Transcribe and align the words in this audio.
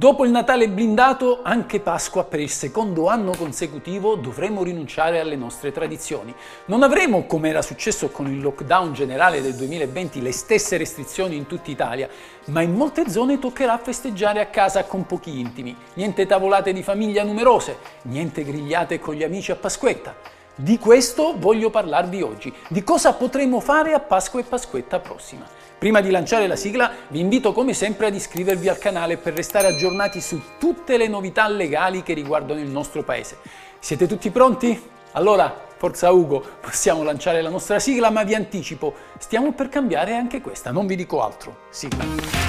Dopo 0.00 0.24
il 0.24 0.30
Natale 0.30 0.66
blindato, 0.66 1.40
anche 1.42 1.78
Pasqua 1.78 2.24
per 2.24 2.40
il 2.40 2.48
secondo 2.48 3.08
anno 3.08 3.32
consecutivo 3.36 4.14
dovremo 4.14 4.62
rinunciare 4.62 5.20
alle 5.20 5.36
nostre 5.36 5.72
tradizioni. 5.72 6.34
Non 6.64 6.82
avremo, 6.82 7.26
come 7.26 7.50
era 7.50 7.60
successo 7.60 8.08
con 8.08 8.26
il 8.26 8.40
lockdown 8.40 8.94
generale 8.94 9.42
del 9.42 9.54
2020, 9.56 10.22
le 10.22 10.32
stesse 10.32 10.78
restrizioni 10.78 11.36
in 11.36 11.46
tutta 11.46 11.70
Italia, 11.70 12.08
ma 12.46 12.62
in 12.62 12.72
molte 12.72 13.10
zone 13.10 13.38
toccherà 13.38 13.76
festeggiare 13.76 14.40
a 14.40 14.46
casa 14.46 14.84
con 14.84 15.04
pochi 15.04 15.38
intimi. 15.38 15.76
Niente 15.92 16.24
tavolate 16.24 16.72
di 16.72 16.82
famiglia 16.82 17.22
numerose, 17.22 17.76
niente 18.04 18.42
grigliate 18.42 18.98
con 19.00 19.12
gli 19.12 19.22
amici 19.22 19.50
a 19.50 19.56
Pasquetta. 19.56 20.39
Di 20.62 20.78
questo 20.78 21.36
voglio 21.38 21.70
parlarvi 21.70 22.20
oggi, 22.20 22.52
di 22.68 22.84
cosa 22.84 23.14
potremo 23.14 23.60
fare 23.60 23.94
a 23.94 23.98
Pasqua 23.98 24.40
e 24.40 24.42
Pasquetta 24.42 25.00
prossima. 25.00 25.46
Prima 25.78 26.02
di 26.02 26.10
lanciare 26.10 26.46
la 26.46 26.54
sigla 26.54 26.90
vi 27.08 27.20
invito 27.20 27.54
come 27.54 27.72
sempre 27.72 28.08
ad 28.08 28.14
iscrivervi 28.14 28.68
al 28.68 28.76
canale 28.76 29.16
per 29.16 29.32
restare 29.32 29.68
aggiornati 29.68 30.20
su 30.20 30.38
tutte 30.58 30.98
le 30.98 31.08
novità 31.08 31.48
legali 31.48 32.02
che 32.02 32.12
riguardano 32.12 32.60
il 32.60 32.68
nostro 32.68 33.02
paese. 33.02 33.38
Siete 33.78 34.06
tutti 34.06 34.28
pronti? 34.28 34.78
Allora, 35.12 35.50
forza 35.78 36.10
Ugo, 36.10 36.44
possiamo 36.60 37.04
lanciare 37.04 37.40
la 37.40 37.48
nostra 37.48 37.78
sigla, 37.78 38.10
ma 38.10 38.22
vi 38.22 38.34
anticipo, 38.34 38.92
stiamo 39.16 39.52
per 39.52 39.70
cambiare 39.70 40.14
anche 40.14 40.42
questa, 40.42 40.70
non 40.70 40.86
vi 40.86 40.94
dico 40.94 41.22
altro. 41.22 41.56
Sigla. 41.70 42.39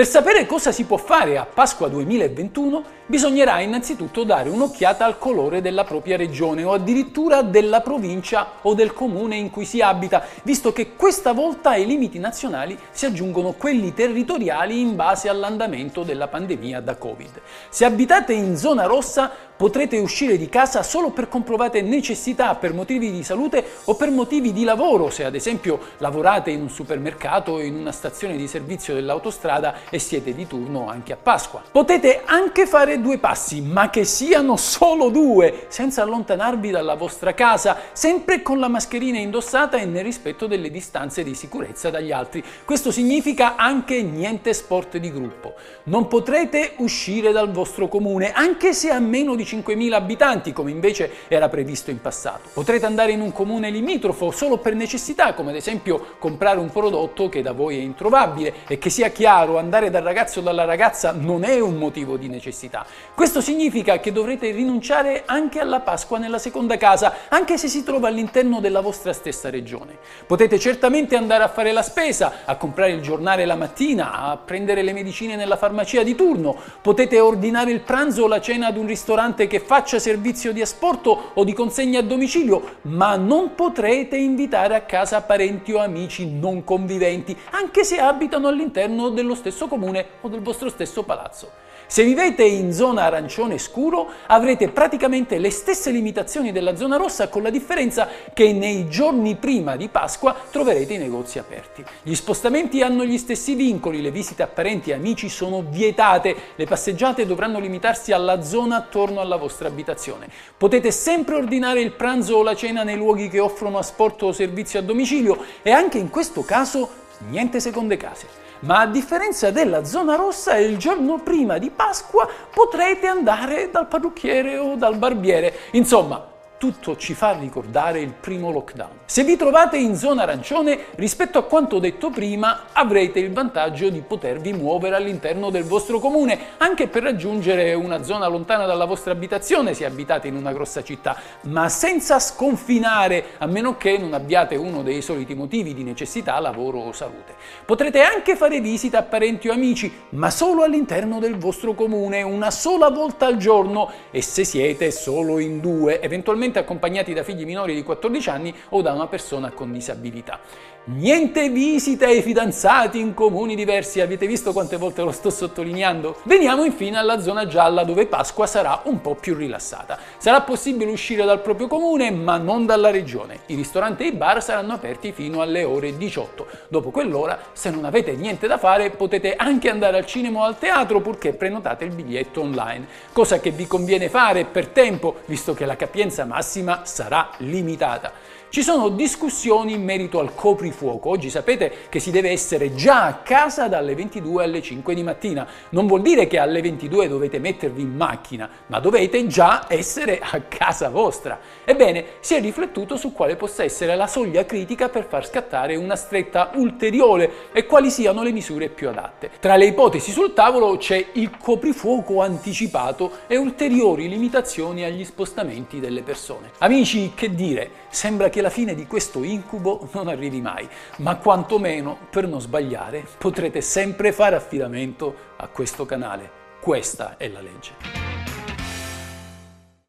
Per 0.00 0.08
sapere 0.08 0.46
cosa 0.46 0.72
si 0.72 0.84
può 0.84 0.96
fare 0.96 1.36
a 1.36 1.44
Pasqua 1.44 1.86
2021 1.86 2.84
bisognerà 3.10 3.58
innanzitutto 3.58 4.22
dare 4.22 4.48
un'occhiata 4.48 5.04
al 5.04 5.18
colore 5.18 5.60
della 5.60 5.82
propria 5.82 6.16
regione 6.16 6.62
o 6.62 6.72
addirittura 6.72 7.42
della 7.42 7.80
provincia 7.80 8.52
o 8.62 8.72
del 8.72 8.94
comune 8.94 9.34
in 9.34 9.50
cui 9.50 9.64
si 9.64 9.82
abita, 9.82 10.24
visto 10.44 10.72
che 10.72 10.94
questa 10.94 11.32
volta 11.32 11.70
ai 11.70 11.86
limiti 11.86 12.20
nazionali 12.20 12.78
si 12.92 13.06
aggiungono 13.06 13.54
quelli 13.54 13.92
territoriali 13.92 14.80
in 14.80 14.94
base 14.94 15.28
all'andamento 15.28 16.04
della 16.04 16.28
pandemia 16.28 16.80
da 16.80 16.94
Covid. 16.94 17.40
Se 17.68 17.84
abitate 17.84 18.32
in 18.32 18.56
zona 18.56 18.84
rossa 18.84 19.48
potrete 19.60 19.98
uscire 19.98 20.38
di 20.38 20.48
casa 20.48 20.82
solo 20.82 21.10
per 21.10 21.28
comprovate 21.28 21.82
necessità, 21.82 22.54
per 22.54 22.72
motivi 22.72 23.10
di 23.10 23.22
salute 23.22 23.62
o 23.84 23.94
per 23.94 24.10
motivi 24.10 24.54
di 24.54 24.64
lavoro, 24.64 25.10
se 25.10 25.24
ad 25.24 25.34
esempio 25.34 25.80
lavorate 25.98 26.50
in 26.50 26.62
un 26.62 26.70
supermercato 26.70 27.52
o 27.52 27.60
in 27.60 27.74
una 27.74 27.92
stazione 27.92 28.36
di 28.36 28.46
servizio 28.46 28.94
dell'autostrada 28.94 29.74
e 29.90 29.98
siete 29.98 30.32
di 30.32 30.46
turno 30.46 30.88
anche 30.88 31.12
a 31.12 31.18
Pasqua. 31.20 31.62
Potete 31.70 32.22
anche 32.24 32.66
fare 32.66 32.99
due 33.00 33.18
passi, 33.18 33.60
ma 33.60 33.90
che 33.90 34.04
siano 34.04 34.56
solo 34.56 35.08
due, 35.08 35.66
senza 35.68 36.02
allontanarvi 36.02 36.70
dalla 36.70 36.94
vostra 36.94 37.34
casa, 37.34 37.76
sempre 37.92 38.42
con 38.42 38.58
la 38.58 38.68
mascherina 38.68 39.18
indossata 39.18 39.76
e 39.78 39.84
nel 39.84 40.04
rispetto 40.04 40.46
delle 40.46 40.70
distanze 40.70 41.22
di 41.22 41.34
sicurezza 41.34 41.90
dagli 41.90 42.12
altri. 42.12 42.42
Questo 42.64 42.90
significa 42.90 43.56
anche 43.56 44.02
niente 44.02 44.52
sport 44.52 44.98
di 44.98 45.10
gruppo. 45.12 45.54
Non 45.84 46.06
potrete 46.06 46.74
uscire 46.78 47.32
dal 47.32 47.50
vostro 47.50 47.88
comune, 47.88 48.32
anche 48.32 48.72
se 48.72 48.90
a 48.90 48.98
meno 49.00 49.34
di 49.34 49.44
5.000 49.44 49.92
abitanti, 49.92 50.52
come 50.52 50.70
invece 50.70 51.10
era 51.28 51.48
previsto 51.48 51.90
in 51.90 52.00
passato. 52.00 52.48
Potrete 52.52 52.86
andare 52.86 53.12
in 53.12 53.20
un 53.20 53.32
comune 53.32 53.70
limitrofo 53.70 54.30
solo 54.30 54.58
per 54.58 54.74
necessità, 54.74 55.34
come 55.34 55.50
ad 55.50 55.56
esempio 55.56 56.16
comprare 56.18 56.58
un 56.58 56.70
prodotto 56.70 57.28
che 57.28 57.42
da 57.42 57.52
voi 57.52 57.78
è 57.78 57.80
introvabile 57.80 58.54
e 58.66 58.78
che 58.78 58.90
sia 58.90 59.08
chiaro, 59.08 59.58
andare 59.58 59.90
dal 59.90 60.02
ragazzo 60.02 60.40
o 60.40 60.42
dalla 60.42 60.64
ragazza 60.64 61.12
non 61.12 61.44
è 61.44 61.58
un 61.60 61.76
motivo 61.76 62.16
di 62.16 62.28
necessità. 62.28 62.86
Questo 63.14 63.42
significa 63.42 64.00
che 64.00 64.12
dovrete 64.12 64.50
rinunciare 64.50 65.24
anche 65.26 65.60
alla 65.60 65.80
Pasqua 65.80 66.16
nella 66.16 66.38
seconda 66.38 66.78
casa, 66.78 67.14
anche 67.28 67.58
se 67.58 67.68
si 67.68 67.84
trova 67.84 68.08
all'interno 68.08 68.60
della 68.60 68.80
vostra 68.80 69.12
stessa 69.12 69.50
regione. 69.50 69.98
Potete 70.26 70.58
certamente 70.58 71.16
andare 71.16 71.42
a 71.42 71.48
fare 71.48 71.72
la 71.72 71.82
spesa, 71.82 72.44
a 72.46 72.56
comprare 72.56 72.92
il 72.92 73.02
giornale 73.02 73.44
la 73.44 73.56
mattina, 73.56 74.12
a 74.12 74.38
prendere 74.38 74.82
le 74.82 74.94
medicine 74.94 75.36
nella 75.36 75.56
farmacia 75.56 76.02
di 76.02 76.14
turno, 76.14 76.56
potete 76.80 77.20
ordinare 77.20 77.72
il 77.72 77.80
pranzo 77.80 78.22
o 78.22 78.26
la 78.26 78.40
cena 78.40 78.68
ad 78.68 78.78
un 78.78 78.86
ristorante 78.86 79.46
che 79.46 79.60
faccia 79.60 79.98
servizio 79.98 80.52
di 80.52 80.62
asporto 80.62 81.32
o 81.34 81.44
di 81.44 81.52
consegna 81.52 82.00
a 82.00 82.02
domicilio, 82.02 82.76
ma 82.82 83.16
non 83.16 83.54
potrete 83.54 84.16
invitare 84.16 84.74
a 84.74 84.82
casa 84.82 85.20
parenti 85.20 85.72
o 85.72 85.78
amici 85.78 86.26
non 86.26 86.64
conviventi, 86.64 87.36
anche 87.50 87.84
se 87.84 87.98
abitano 87.98 88.48
all'interno 88.48 89.10
dello 89.10 89.34
stesso 89.34 89.66
comune 89.68 90.06
o 90.22 90.28
del 90.28 90.40
vostro 90.40 90.70
stesso 90.70 91.02
palazzo. 91.02 91.68
Se 91.90 92.04
vivete 92.04 92.44
in 92.44 92.72
zona 92.72 93.02
arancione 93.02 93.58
scuro 93.58 94.08
avrete 94.28 94.68
praticamente 94.68 95.38
le 95.38 95.50
stesse 95.50 95.90
limitazioni 95.90 96.52
della 96.52 96.76
zona 96.76 96.96
rossa 96.96 97.28
con 97.28 97.42
la 97.42 97.50
differenza 97.50 98.06
che 98.32 98.52
nei 98.52 98.88
giorni 98.88 99.34
prima 99.34 99.74
di 99.74 99.88
Pasqua 99.88 100.36
troverete 100.52 100.94
i 100.94 100.98
negozi 100.98 101.40
aperti. 101.40 101.84
Gli 102.04 102.14
spostamenti 102.14 102.80
hanno 102.82 103.04
gli 103.04 103.18
stessi 103.18 103.56
vincoli, 103.56 104.02
le 104.02 104.12
visite 104.12 104.44
a 104.44 104.46
parenti 104.46 104.90
e 104.90 104.92
amici 104.92 105.28
sono 105.28 105.64
vietate, 105.68 106.36
le 106.54 106.64
passeggiate 106.64 107.26
dovranno 107.26 107.58
limitarsi 107.58 108.12
alla 108.12 108.40
zona 108.40 108.76
attorno 108.76 109.18
alla 109.18 109.34
vostra 109.34 109.66
abitazione. 109.66 110.28
Potete 110.56 110.92
sempre 110.92 111.34
ordinare 111.34 111.80
il 111.80 111.90
pranzo 111.90 112.36
o 112.36 112.44
la 112.44 112.54
cena 112.54 112.84
nei 112.84 112.96
luoghi 112.96 113.28
che 113.28 113.40
offrono 113.40 113.78
asporto 113.78 114.26
o 114.26 114.32
servizio 114.32 114.78
a 114.78 114.82
domicilio 114.82 115.44
e 115.60 115.72
anche 115.72 115.98
in 115.98 116.08
questo 116.08 116.44
caso 116.44 116.99
niente 117.28 117.60
seconde 117.60 117.96
case 117.96 118.48
ma 118.60 118.80
a 118.80 118.86
differenza 118.86 119.50
della 119.50 119.84
zona 119.84 120.16
rossa 120.16 120.56
il 120.56 120.76
giorno 120.76 121.18
prima 121.22 121.58
di 121.58 121.70
Pasqua 121.70 122.28
potrete 122.52 123.06
andare 123.06 123.70
dal 123.70 123.86
parrucchiere 123.86 124.58
o 124.58 124.76
dal 124.76 124.96
barbiere. 124.96 125.54
Insomma, 125.72 126.22
tutto 126.60 126.98
ci 126.98 127.14
fa 127.14 127.32
ricordare 127.32 128.00
il 128.00 128.12
primo 128.12 128.50
lockdown. 128.50 128.98
Se 129.06 129.24
vi 129.24 129.36
trovate 129.36 129.78
in 129.78 129.96
zona 129.96 130.24
arancione, 130.24 130.78
rispetto 130.96 131.38
a 131.38 131.44
quanto 131.44 131.78
detto 131.78 132.10
prima, 132.10 132.64
avrete 132.72 133.18
il 133.18 133.32
vantaggio 133.32 133.88
di 133.88 134.02
potervi 134.02 134.52
muovere 134.52 134.94
all'interno 134.94 135.48
del 135.48 135.64
vostro 135.64 135.98
comune, 135.98 136.38
anche 136.58 136.86
per 136.86 137.04
raggiungere 137.04 137.72
una 137.72 138.02
zona 138.02 138.26
lontana 138.26 138.66
dalla 138.66 138.84
vostra 138.84 139.12
abitazione 139.12 139.72
se 139.72 139.86
abitate 139.86 140.28
in 140.28 140.36
una 140.36 140.52
grossa 140.52 140.82
città, 140.82 141.16
ma 141.44 141.70
senza 141.70 142.18
sconfinare, 142.18 143.24
a 143.38 143.46
meno 143.46 143.78
che 143.78 143.96
non 143.96 144.12
abbiate 144.12 144.54
uno 144.56 144.82
dei 144.82 145.00
soliti 145.00 145.34
motivi 145.34 145.72
di 145.72 145.82
necessità, 145.82 146.38
lavoro 146.40 146.80
o 146.80 146.92
salute. 146.92 147.36
Potrete 147.64 148.02
anche 148.02 148.36
fare 148.36 148.60
visita 148.60 148.98
a 148.98 149.02
parenti 149.02 149.48
o 149.48 149.54
amici, 149.54 149.90
ma 150.10 150.28
solo 150.28 150.62
all'interno 150.62 151.20
del 151.20 151.38
vostro 151.38 151.72
comune, 151.72 152.20
una 152.20 152.50
sola 152.50 152.90
volta 152.90 153.24
al 153.24 153.38
giorno 153.38 153.90
e 154.10 154.20
se 154.20 154.44
siete 154.44 154.90
solo 154.90 155.38
in 155.38 155.60
due, 155.60 156.02
eventualmente 156.02 156.48
solamente 156.50 156.58
accompagnati 156.58 157.14
da 157.14 157.22
figli 157.22 157.44
minori 157.44 157.74
di 157.74 157.82
14 157.82 158.28
anni 158.28 158.54
o 158.70 158.82
da 158.82 158.92
una 158.92 159.06
persona 159.06 159.50
con 159.50 159.72
disabilità. 159.72 160.40
Niente 160.82 161.50
visite 161.50 162.06
ai 162.06 162.22
fidanzati 162.22 162.98
in 162.98 163.12
comuni 163.14 163.54
diversi, 163.54 164.00
avete 164.00 164.26
visto 164.26 164.52
quante 164.52 164.76
volte 164.76 165.02
lo 165.02 165.12
sto 165.12 165.30
sottolineando? 165.30 166.16
Veniamo 166.24 166.64
infine 166.64 166.96
alla 166.96 167.20
zona 167.20 167.46
gialla 167.46 167.84
dove 167.84 168.06
Pasqua 168.06 168.46
sarà 168.46 168.80
un 168.84 169.00
po' 169.00 169.14
più 169.14 169.36
rilassata. 169.36 169.98
Sarà 170.16 170.40
possibile 170.40 170.90
uscire 170.90 171.24
dal 171.24 171.42
proprio 171.42 171.68
comune 171.68 172.10
ma 172.10 172.38
non 172.38 172.66
dalla 172.66 172.90
regione. 172.90 173.40
I 173.46 173.54
ristoranti 173.54 174.04
e 174.04 174.06
i 174.08 174.12
bar 174.12 174.42
saranno 174.42 174.72
aperti 174.72 175.12
fino 175.12 175.42
alle 175.42 175.64
ore 175.64 175.96
18. 175.96 176.46
Dopo 176.68 176.90
quell'ora, 176.90 177.38
se 177.52 177.70
non 177.70 177.84
avete 177.84 178.12
niente 178.12 178.46
da 178.46 178.58
fare, 178.58 178.90
potete 178.90 179.36
anche 179.36 179.68
andare 179.68 179.98
al 179.98 180.06
cinema 180.06 180.40
o 180.40 180.44
al 180.44 180.58
teatro 180.58 181.00
purché 181.00 181.34
prenotate 181.34 181.84
il 181.84 181.94
biglietto 181.94 182.40
online, 182.40 182.86
cosa 183.12 183.38
che 183.38 183.50
vi 183.50 183.66
conviene 183.66 184.08
fare 184.08 184.44
per 184.44 184.68
tempo, 184.68 185.16
visto 185.26 185.52
che 185.52 185.66
la 185.66 185.76
capienza 185.76 186.24
massima 186.24 186.39
massima 186.40 186.86
sarà 186.86 187.32
limitata. 187.38 188.12
Ci 188.50 188.64
sono 188.64 188.88
discussioni 188.88 189.74
in 189.74 189.84
merito 189.84 190.18
al 190.18 190.34
coprifuoco. 190.34 191.08
Oggi 191.08 191.30
sapete 191.30 191.72
che 191.88 192.00
si 192.00 192.10
deve 192.10 192.30
essere 192.30 192.74
già 192.74 193.04
a 193.04 193.14
casa 193.18 193.68
dalle 193.68 193.94
22 193.94 194.42
alle 194.42 194.60
5 194.60 194.92
di 194.92 195.04
mattina. 195.04 195.46
Non 195.68 195.86
vuol 195.86 196.02
dire 196.02 196.26
che 196.26 196.36
alle 196.36 196.60
22 196.60 197.06
dovete 197.06 197.38
mettervi 197.38 197.80
in 197.80 197.94
macchina, 197.94 198.50
ma 198.66 198.80
dovete 198.80 199.24
già 199.28 199.66
essere 199.68 200.18
a 200.20 200.40
casa 200.48 200.88
vostra. 200.88 201.38
Ebbene, 201.64 202.04
si 202.18 202.34
è 202.34 202.40
riflettuto 202.40 202.96
su 202.96 203.12
quale 203.12 203.36
possa 203.36 203.62
essere 203.62 203.94
la 203.94 204.08
soglia 204.08 204.44
critica 204.44 204.88
per 204.88 205.06
far 205.06 205.24
scattare 205.24 205.76
una 205.76 205.94
stretta 205.94 206.50
ulteriore 206.56 207.52
e 207.52 207.66
quali 207.66 207.88
siano 207.88 208.24
le 208.24 208.32
misure 208.32 208.68
più 208.68 208.88
adatte. 208.88 209.30
Tra 209.38 209.54
le 209.54 209.66
ipotesi 209.66 210.10
sul 210.10 210.34
tavolo 210.34 210.76
c'è 210.76 211.06
il 211.12 211.38
coprifuoco 211.38 212.20
anticipato 212.20 213.12
e 213.28 213.36
ulteriori 213.36 214.08
limitazioni 214.08 214.82
agli 214.82 215.04
spostamenti 215.04 215.78
delle 215.78 216.02
persone. 216.02 216.50
Amici, 216.58 217.12
che 217.14 217.32
dire, 217.32 217.70
sembra 217.90 218.28
che 218.28 218.38
che 218.40 218.42
la 218.42 218.50
fine 218.50 218.74
di 218.74 218.86
questo 218.86 219.22
incubo 219.22 219.86
non 219.92 220.08
arrivi 220.08 220.40
mai, 220.40 220.66
ma 220.98 221.16
quantomeno, 221.16 221.98
per 222.10 222.26
non 222.26 222.40
sbagliare, 222.40 223.04
potrete 223.18 223.60
sempre 223.60 224.12
fare 224.12 224.34
affidamento 224.34 225.14
a 225.36 225.48
questo 225.48 225.84
canale. 225.84 226.38
Questa 226.60 227.16
è 227.18 227.28
la 227.28 227.42
legge. 227.42 227.72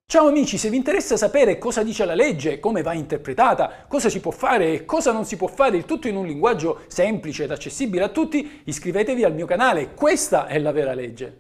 Ciao 0.06 0.28
amici, 0.28 0.58
se 0.58 0.70
vi 0.70 0.76
interessa 0.76 1.16
sapere 1.16 1.58
cosa 1.58 1.84
dice 1.84 2.04
la 2.04 2.14
legge, 2.16 2.60
come 2.60 2.82
va 2.82 2.92
interpretata, 2.92 3.86
cosa 3.88 4.10
si 4.10 4.20
può 4.20 4.32
fare 4.32 4.74
e 4.74 4.86
cosa 4.86 5.14
non 5.14 5.24
si 5.24 5.38
può 5.38 5.48
fare, 5.48 5.78
il 5.78 5.86
tutto 5.86 6.10
in 6.10 6.18
un 6.18 6.26
linguaggio 6.26 6.82
semplice 6.88 7.46
ed 7.46 7.52
accessibile 7.52 8.04
a 8.04 8.10
tutti, 8.10 8.64
iscrivetevi 8.66 9.24
al 9.24 9.34
mio 9.34 9.46
canale, 9.46 9.94
questa 9.94 10.48
è 10.48 10.60
la 10.60 10.74
vera 10.74 10.94
legge. 10.94 11.38